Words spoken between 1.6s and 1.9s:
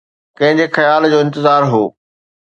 هو؟